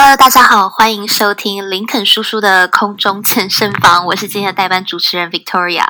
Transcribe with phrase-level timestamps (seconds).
[0.00, 5.84] Hello，大家好，欢迎收听林肯叔叔的空中健身房，我是今天的代班主持人 Victoria。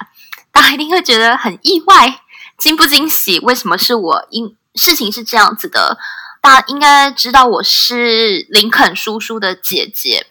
[0.50, 2.23] 大家一定会觉得很意外，
[2.57, 3.39] 惊不惊喜？
[3.41, 4.27] 为什么是我？
[4.30, 5.98] 因事情是这样子的，
[6.41, 10.27] 大家应该知道我是林肯叔叔的姐姐。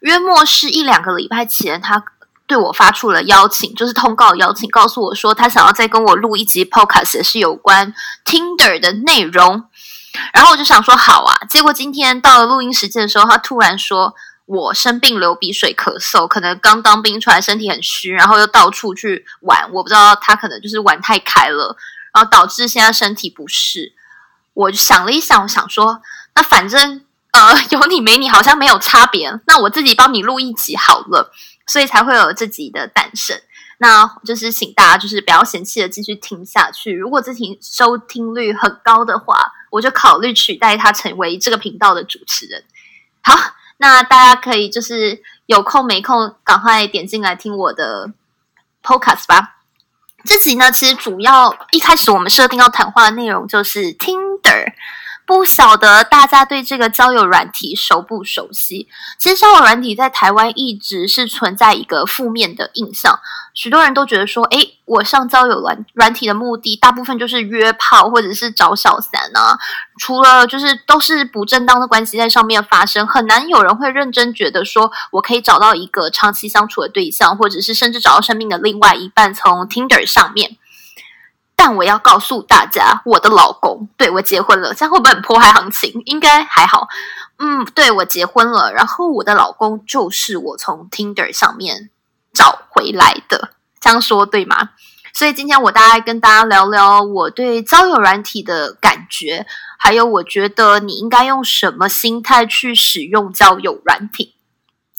[0.00, 2.02] 约莫是一两个礼拜前，他
[2.48, 7.94] 对我发出了邀请，就是通告邀请，告诉我说他想要再跟我录一集 Podcast，是有关
[8.24, 9.66] Tinder 的内容。
[10.32, 14.14] 然后我就想说好啊，结果今天到了录音时间的时候，他突然说
[14.46, 21.76] 我生病流鼻水咳嗽，可能刚当兵出来，身体很虚，然后又到处去玩，我不知道他可能就是玩太开了，
[22.12, 23.92] 然后导致现在身体不适。
[24.52, 26.02] 我就想了一想，我想说，
[26.34, 27.02] 那反正
[27.32, 31.32] 呃有你没你好像没有差别，那我自己帮你录一集好了，
[31.66, 33.40] 所以才会有这集的诞生。
[33.78, 36.92] 那就是请大家就是不要嫌弃的继续听下去。
[36.92, 42.62] 如果这题收听率很高的话，我就考虑取代他成为这个频道的主持人。
[43.22, 48.12] 好，那大家可以就是有空没空，赶快点进来听我的
[48.82, 49.56] podcast 吧。
[50.24, 54.74] 这集呢，其实主要一开始我们设定要谈话的内容就是 Tinder。
[55.30, 58.88] 不晓得大家对这个交友软体熟不熟悉？
[59.16, 63.16] 其实交友软体在台湾一直是存在一个负面的印象，
[63.54, 69.56] 许多人都觉得说，诶，我上交友软软体的目的，大部分就是约炮或者是找小三啊，
[70.00, 80.56] 除了就是都是不正当的关系在上面发生，很难有人会认真觉得说我可以找到一个长期相处的对象，或者是甚至找到生命的另外一半，从 Tinder 上面。
[81.62, 86.00] 但我要告诉大家，我的老公对我结婚了，这样会不会很破坏行情？
[86.06, 86.88] 应该还好。
[87.38, 91.90] 嗯，对我结婚了，然后我的老公就是我从 Tinder 上面
[92.32, 94.70] 找回来的，这样说对吗？
[95.12, 99.46] 所以今天我大概跟大家聊聊我对交友软体的感觉，
[99.78, 104.34] 还有我觉得你应该用什么心态去使用交友软体。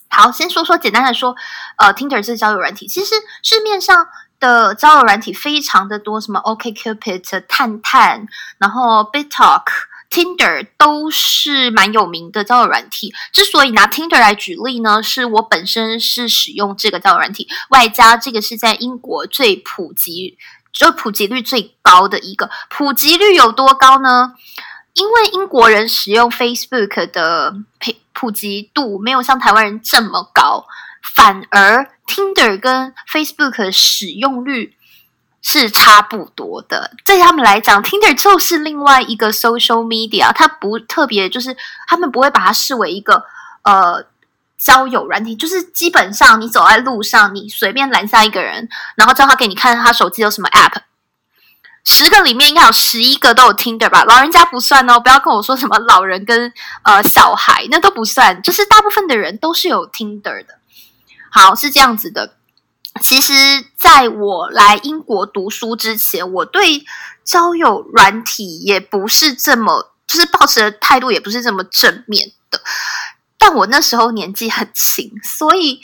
[0.09, 1.35] 好，先说说简单的说，
[1.77, 4.05] 呃，Tinder 是交友软体，其实市面上。
[4.41, 9.63] 的交友软体非常的多，什么 OKCupid、探探，然后 BitTalk、
[10.09, 13.13] Tinder 都是蛮有名的交友软体。
[13.31, 20.37] 之所以拿 Tinder 来举例呢，是我本身是使用这个交友软体，外加这个是在英国最普及，
[20.73, 22.49] 就普及率最高的一个。
[22.69, 24.33] 普及率有多高呢？
[24.93, 30.65] 因为英国人使用 Facebook 的普普及度没有像台湾人这么高。
[31.01, 34.75] 反而，Tinder 跟 Facebook 的使用率
[35.41, 36.91] 是差不多的。
[37.03, 41.57] 对他们来讲，Tinder 就是另外一个 social media，它不特别，就是
[41.87, 43.23] 他们不会把它视为一个
[43.63, 44.05] 呃
[44.57, 45.35] 交友软体。
[45.35, 50.81] 就是基本上，你走在路上，你随便拦下一个人，然后叫他给你看他手机有什么 app，
[51.83, 54.03] 十个里面应该有十一个都有 Tinder 吧？
[54.05, 56.53] 老人家不算哦，不要跟我说什么老人跟
[56.83, 58.41] 呃小孩，那都不算。
[58.43, 60.60] 就是大部分的人都是有 Tinder 的。
[61.31, 62.35] 好，是这样子的。
[63.01, 63.33] 其实，
[63.79, 66.83] 在我来英国读书之前，我对
[67.23, 72.59] 交友软体也不是这么，就是抱持的态度也不是这么正面的。
[73.37, 75.79] 但我那时候年纪很轻，所以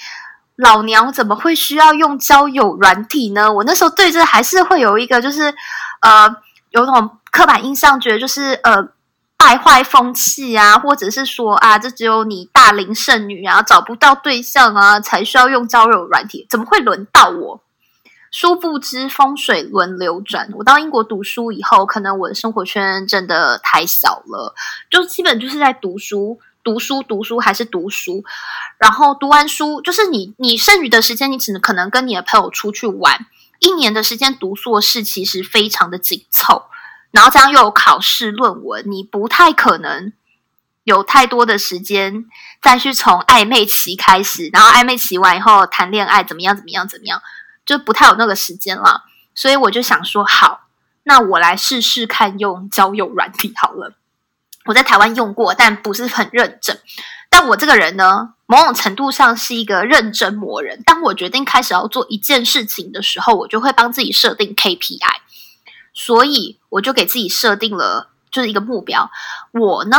[0.57, 3.53] 老娘怎么会需要用交友软体呢？
[3.53, 5.55] 我那时候对这还是会有一个，就是
[6.01, 6.35] 呃，
[6.71, 8.89] 有种刻板印象，觉得就是呃。
[9.37, 17.61] 败坏风气啊，或者是说啊，这只有你大龄剩女啊，找不到对象啊，才需要用交友软体，怎么会轮到我？
[18.31, 20.49] 殊不知风水轮流转。
[20.55, 24.53] 我到英国读书以后，可能我的生活圈真的太小了，
[24.89, 28.25] 就基本就是在读书、读书、读书，还是读书。
[28.77, 33.25] 然后读完书，就是你你剩余的时间，你只能可能跟你的朋友出去玩。
[33.59, 36.63] 一年的时间读硕士，其实非常的紧凑。
[37.11, 40.13] 然后这样又有考试论文，你不太可能
[40.83, 42.25] 有太多的时间
[42.61, 47.21] 再去从暧昧期开始，然后暧昧期完以后谈恋爱怎么样怎么样怎么样，
[47.65, 49.03] 就不太有那个时间了。
[49.33, 50.67] 所以我就想说，好，
[51.03, 53.93] 那我来试试看用交友软体好了。
[54.65, 56.79] 我在台湾用过，但不是很认真。
[57.29, 60.81] 但我这个人呢，某种程度上是一个认真磨人。
[60.83, 64.99] 当我决定开始要做一件事情的时候，我就会帮自己设定 KPI。
[65.99, 69.09] 所以我就给自己设定了就是一个目标。
[69.51, 69.97] 我呢，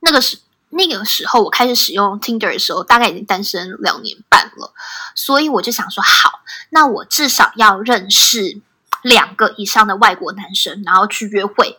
[0.00, 0.38] 那个时
[0.70, 4.72] 那个时候我开始使用 Tinder 的时候，大概已经单身两年半了。
[5.14, 6.40] 所以我就想说，好，
[6.70, 8.60] 那我至少要认识
[9.02, 11.78] 两个以上的外国男生，然后去约会。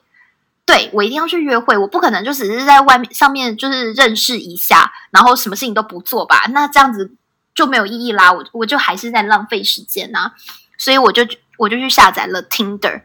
[0.66, 6.46] 对我一定要去约会，我不可能就只是在外面上面就是认识一下，然后什么事情都不做吧？
[6.52, 7.12] 那这样子
[7.54, 8.32] 就没有意义啦。
[8.32, 10.32] 我我就还是在浪费时间呐。
[10.78, 11.28] 所以我就
[11.58, 13.02] 我就去下载了 Tinder。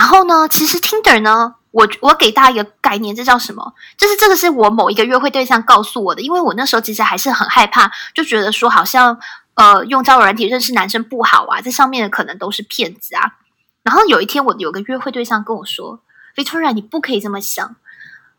[0.00, 3.74] 然后呢，其实 Tinder 呢，我我给大家一个概念，这叫什么？
[3.98, 9.20] 就是这个是我某一个约会对象告诉我的，因为我那时候其实还是很害怕，就觉得说好像
[9.56, 13.34] 呃用交友软体认识男生不好啊，这上面的可能都是骗子啊。
[13.82, 16.00] 然后有一天我有个约会对象跟我说
[16.34, 17.76] ：“Victoria，你不可以这么想，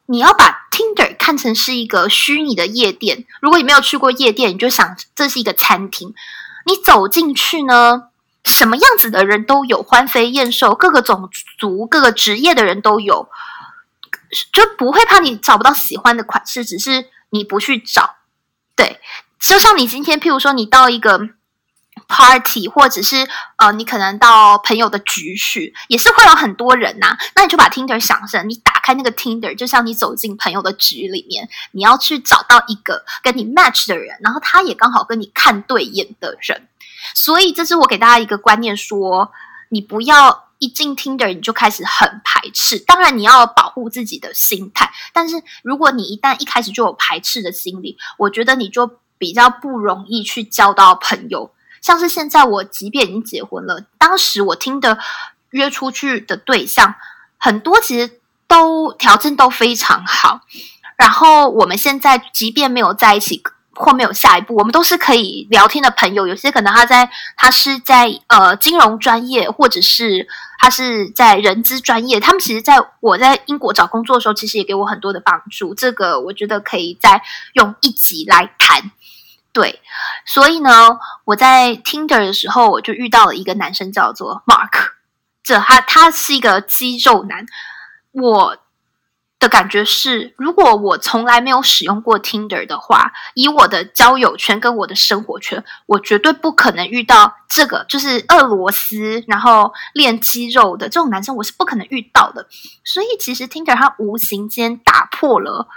[0.07, 3.25] 你要把 Tinder 看成是一个虚拟的夜店。
[3.39, 6.15] 如果你没有去过夜店，你就想这是一个餐厅，
[6.65, 8.05] 你走进去呢。”
[8.43, 11.29] 什么样子的人都有，欢飞燕瘦，各个种
[11.59, 13.29] 族、各个职业的人都有，
[14.51, 18.15] 就不会怕你找不到喜欢的款式，只是你不去找。
[18.75, 18.99] 对，
[19.39, 21.29] 就像你今天，譬如说你到一个
[22.07, 23.27] party，或者是
[23.57, 27.15] 呃，你可能到朋友的局去，也是会有很多人呐。
[27.35, 36.67] 那你就把 Tinder 想成，你打开那个 Tinder，就像你走进朋友的局里面，你要去找到一个跟你 match 的人，然后他也刚好跟你看对眼的人。
[37.13, 39.31] 所以，这是我给大家一个观念：说
[39.69, 42.77] 你不要一进 Tinder 你就开始很排斥。
[42.79, 44.91] 当然，你要保护自己的心态。
[45.11, 51.51] 但是，如果你一旦一开始就有排斥的心理，我觉得你就比较不容易去交到朋友。
[51.81, 54.99] 像是现在，我即便已经结婚了，当时我听的
[55.49, 56.95] 约出去的对象
[57.37, 60.41] 很多，其实都条件都非常好。
[60.95, 63.41] 然后，我们现在即便没有在一起。
[63.73, 66.27] 或没有下一步，我们都是可以聊天的朋友。
[66.27, 70.27] 有些可能他在，他是在呃金融专业，或者是
[70.59, 72.19] 他是在人资专业。
[72.19, 75.73] 他们其实在我在英国找工作的时候，其实也给我很多的帮助。
[75.73, 77.21] 这个我觉得可以再
[77.53, 78.91] 用一集来谈。
[79.53, 79.81] 对，
[80.25, 84.91] 所以呢，我在 Tinder 的时候，我就遇到了一个男生，叫做 Mark。
[85.43, 87.45] 这他他是一个肌肉男，
[88.11, 88.57] 我。
[89.41, 102.47] 的感觉是，如果我从来没有使用过 Tinder 的话，以我的交友圈跟我的生活圈，我绝对不可能遇到这个，就是俄罗斯然后练肌肉的这种男生，我是不可能遇到的。
[102.85, 105.67] 所以，其实 Tinder 它无形间打破了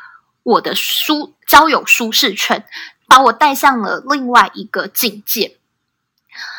[0.42, 2.66] 我的舒交友舒适圈，
[3.06, 5.56] 把我带向了另外一个境界。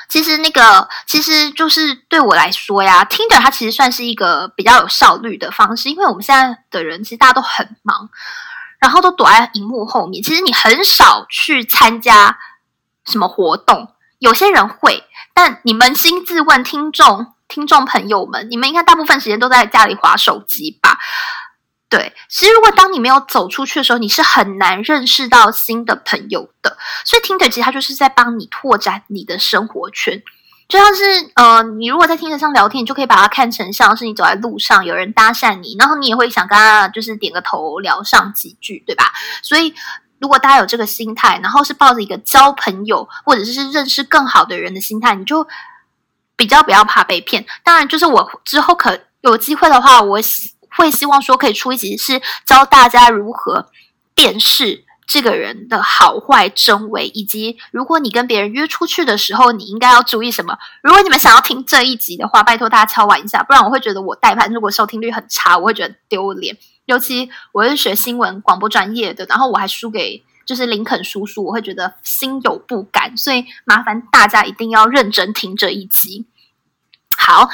[0.08, 8.10] 其实那个，其实就是对我来说呀，Tinder 它其实算是一个比较有效率的方式，因为我们现在的人其实大家都很忙，
[8.80, 12.38] 然后都躲在荧幕后面，其实你很少去参加
[13.06, 13.92] 什么活动。
[14.20, 15.04] 有些人会，
[15.34, 20.98] 但你扪心自问，听众、听众朋友们，你们应该大部分时间都在家里划手机吧？
[21.96, 26.78] 对，其实如果当你没有走出去的时候，你是很难认识到新的朋友的。
[27.06, 30.22] 所以听着，其实它就是在帮你拓展你的生活圈。
[30.68, 31.04] 就像是
[31.36, 39.14] 呃，你如果在听着上聊天，你就可以把它看成像是你走在路上有人搭讪你，然后你也会想跟他就是点个头聊上几句，对吧？
[39.42, 39.74] 所以
[40.20, 45.48] 如果大家有这个心态，然后是抱着一个交朋友或者是认识更好的人的心态，你就
[46.36, 47.46] 比较不要怕被骗。
[47.64, 50.20] 当然，就是我之后可有机会的话，我。
[50.78, 53.70] 会希望说可以出一集是教大家如何
[54.14, 60.58] 辨识这个人的好坏真伪，以及如果你跟别人约出去的时候，你应该要注意什么。
[60.82, 66.58] 如果你们想要听这一集的话，拜托大家敲完一下，不然我会觉得我代盘如果收听率很差，我会觉得丢脸。
[66.86, 73.16] 尤其我是学新闻广播专业的，然后我还输给就是林肯叔叔，我会觉得心有不甘。
[73.16, 76.26] 所以麻烦大家一定要认真听这一集。
[77.26, 77.50] 好，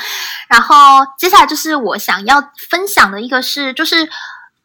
[0.49, 4.09] 然后接下来就是我想要分享的一个是，就是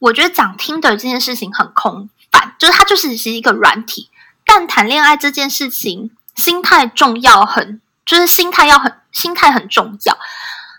[0.00, 4.10] 我觉得讲听的这件事情很空泛，就是它就是是一个软体，
[4.44, 10.19] 但谈恋爱这件事情，心态重要，很就是心态要很心态很重要。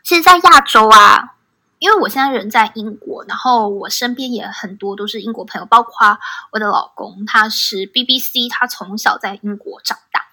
[0.03, 1.35] 其实，在亚洲啊，
[1.79, 6.19] 因为我现在人在英国，然后我身边也很多都是英国朋友，包括
[6.51, 10.26] 我的老公，他是 BBC，他从小在英国长大。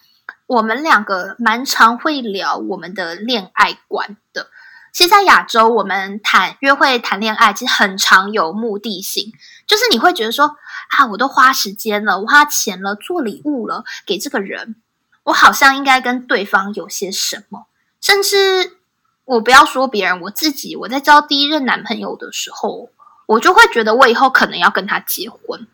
[0.46, 4.48] 我们两个蛮常会聊我们的恋爱观的。
[4.92, 9.32] 其实，在亚洲，我们谈约会、谈恋爱，其实很常有目的性，
[9.66, 10.56] 就是你会觉得说
[10.90, 14.76] 啊，我都花时间了，我花钱了，做礼物了给这个人，
[15.24, 17.66] 我好像应该跟对方有些什么。
[18.00, 18.76] 甚至
[19.24, 22.90] 我不要说别人，我自己，我在交第一任男朋友的时候，
[23.26, 25.66] 我就会觉得我以后可能要跟他结婚。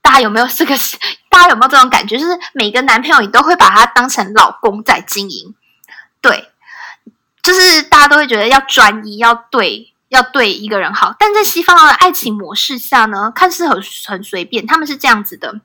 [0.00, 0.74] 大家有没有这个？
[1.32, 2.18] 大家有没有这种感觉？
[2.18, 5.54] 就是每个男朋友，你都会把他当成老公在经营。
[6.20, 6.50] 对，
[7.42, 11.16] 就是大家都会觉得要专一，要对，要对一个人好。
[11.18, 14.66] 但在西方的爱情模式下呢，看似很很随便。
[14.66, 15.60] 他们是这样子的：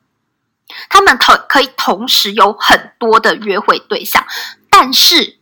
[0.90, 4.26] 他们可可以同时有很多的约会对象，
[4.70, 5.37] 但是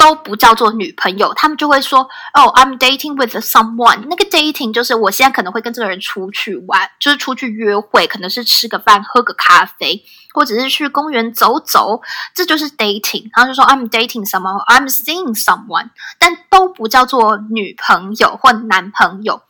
[0.00, 2.00] 都不叫做女朋友，他们就会说
[2.32, 10.02] ：“哦，I'm dating with someone。”那个 dating 就是我现在可能会跟这个人出去玩，就是出去约会，可能是吃个饭、喝个咖啡，
[10.32, 12.00] 或者是去公园走走，
[12.34, 13.28] 这就是 dating。
[13.36, 19.42] 然后就说：“I'm dating someone，I'm seeing someone。”但都不叫做女朋友或男朋友。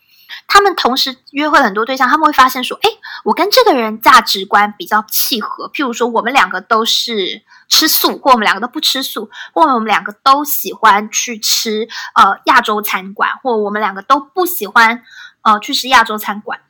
[0.49, 2.91] 他们同时约会很多对象，他们会发现说：“哎，
[3.23, 5.69] 我跟这个人价值观比较契合。
[5.69, 15.03] 譬如说，我们两个都是。”吃素，或我们两个都不吃素，或我们两个都喜欢去吃呃亚洲餐馆，或我们两个都不喜欢
[15.43, 16.61] 呃去吃亚洲餐馆，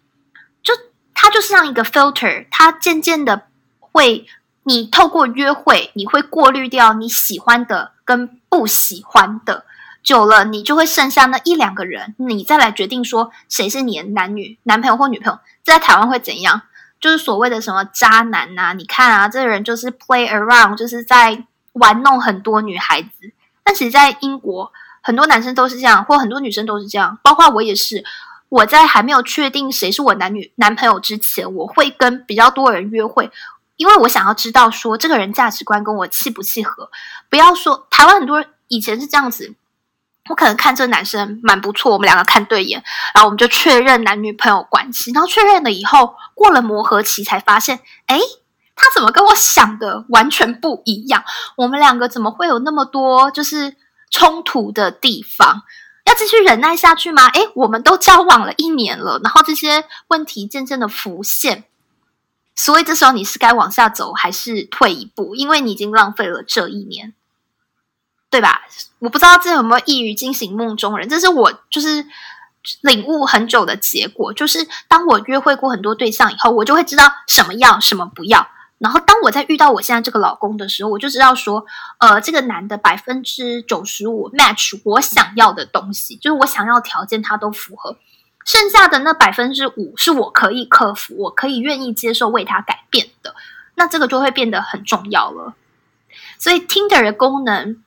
[0.62, 0.74] 就
[1.14, 3.46] 它就是像一个 filter，它渐渐的
[3.80, 4.26] 会，
[4.62, 9.64] 你透过约会，你会过滤掉你喜欢的跟不喜欢的，
[10.02, 16.62] 久了你就会剩下那一两个人，你再来决定说谁是你的男女男朋友或女朋友，在台湾会怎样？
[17.00, 18.74] 就是所谓的什么渣男呐？
[18.76, 23.10] 你看啊，这个人就是 play around，就是在玩弄很多女孩子。
[23.64, 28.04] 但其实，在英国，很多男生都是这样，或很多女生都是这样，包括我也是。
[28.50, 33.30] 我在还没有确定谁是我男女男朋友之前，我会跟比较多人约会，
[33.76, 36.90] 因为我想要知道说这个人价值观跟我契不契合。
[37.28, 39.54] 不要说台湾很多人以前是这样子。
[40.30, 42.82] 我可能看这个男生蛮不错，我们两个看对眼，
[43.12, 45.10] 然后我们就确认男女朋友关系。
[45.12, 48.18] 然后确认了以后，过了磨合期，才发现，哎，
[48.76, 51.24] 他怎么跟我想的完全不一样？
[51.56, 53.76] 我们两个怎么会有那么多就是
[54.10, 55.62] 冲突的地方？
[56.04, 57.26] 要继续忍耐下去吗？
[57.26, 61.64] 哎，我们都交往了一年了，然后这些问题渐渐的浮现，
[62.54, 65.34] 所以这时候你是该往下走，还是退一步？
[65.34, 67.14] 因为你已经浪费了这一年。
[68.30, 68.60] 对吧？
[69.00, 72.06] 我不知道这有没有异于惊醒梦中人，这是我就是
[72.82, 74.32] 领悟很久的结果。
[74.32, 78.46] 就是当我约会过很多对象以后，我就会知道什么要，什么不要。
[78.78, 81.66] 然后当我在遇到我现在这个老公的时候，我就知道说，
[81.98, 87.96] 呃，这个男的百分之九十五 match 我想要的东西，就是我想要条件他都符合。
[88.44, 93.34] 剩下的那百分之五是我可以克服，我可以愿意接受为他改变的。
[93.74, 95.54] 那这个就会变得很重要了。
[96.38, 97.82] 所以 Tinder 的功能。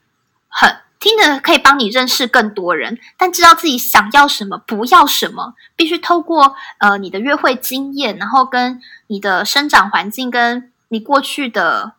[0.55, 11.95] 很听着可以帮你认识更多人，但知道自己想要什么，不要什么，必须透过呃你的约会经验，然后跟你的生长环境，跟你过去的，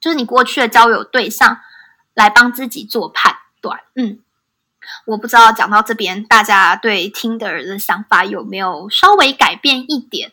[0.00, 1.58] 就是你过去的交友对象，
[2.14, 3.80] 来帮自己做判断。
[3.96, 4.20] 嗯，
[5.08, 10.32] 我不知道讲到这边，大家对听的人的想法有没有稍微改变一点？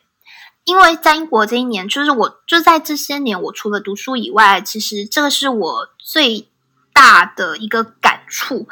[0.63, 6.48] 因为在英国这一年，就是我就在这些年，我除了读书以外，其实这个是我最。
[6.96, 8.70] 大的一个感触，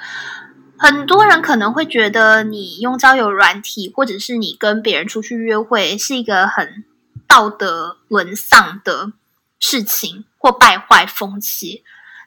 [0.77, 6.86] 很多人可能会觉得你用交友软体，或者是你跟别人出去约会，是一个很
[7.27, 9.12] 道德沦丧的
[9.60, 11.84] 事情，或败坏风气。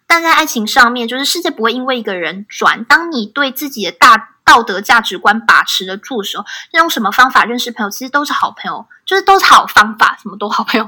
[0.07, 2.85] 但在爱情上面，就是世界不会因为一个人转。
[2.85, 10.87] 当你对自己的大道德价值观把持得住的时候，用什么方法认识朋友，其实都是好朋友，就是都是好方法，什么都好朋友，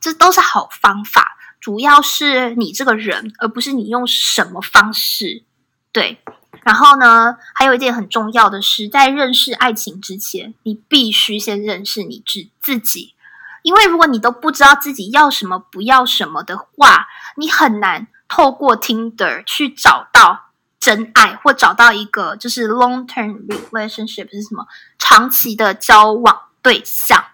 [0.00, 1.36] 这 都是好方法。
[1.64, 5.44] 主要是你这个人，而不是你用什么方式。
[5.92, 6.18] 对，
[6.62, 13.14] 然后呢，还有一件很重要的是，在认识爱情之前，你必须先认识你自自己。
[13.62, 17.06] 因为如果你都不知道自己要什么、不要什么的话，
[17.38, 24.66] 你很难透过 Tinder 去找到真爱，或找到一个就是 long term relationship 是什么
[24.98, 27.24] 长期的交往对象。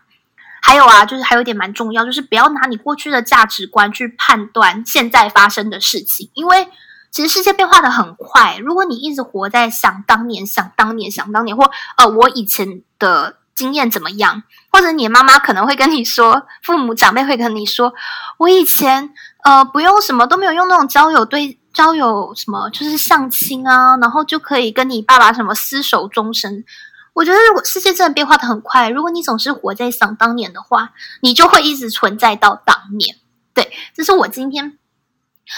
[0.63, 6.69] 还有啊，就是还有一点蛮重要，就是不要拿你过去的价值观去判断现在发生的事情，因为
[7.11, 8.59] 其实世界变化的很快。
[8.59, 17.93] 如果你一直活在想当年、想当年、想当年，或呃我以前的经验怎么样，或者你妈妈可能会跟你说，父母长辈会跟你说，
[18.39, 19.11] 我以前
[19.45, 26.65] 呃不用什么都没有用那种交友对交友什么，就是相亲啊，然后就可以跟你爸爸什么厮守终生。
[27.13, 30.91] 我觉得，如果世界真的变化的很快，如果你总是活在想当年的话，
[31.21, 33.17] 你就会一直存在到当年。
[33.53, 34.79] 对，这是我今天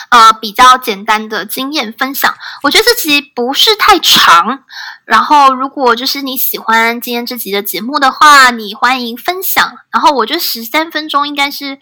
[0.09, 2.35] 呃比较简单的经验分享。
[2.63, 4.65] 我觉得这集不是太长，
[5.05, 9.79] 然后如果就是你喜欢今天这集的节目的话，你欢迎分享。
[9.91, 11.79] 然后我觉得十三分钟应该是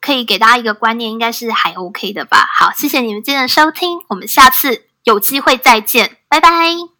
[0.00, 2.46] 可以给大家一个观念，应该是还 OK 的吧。
[2.58, 6.95] 好，谢谢你们今天的收听，我们下次有机会再见，拜拜。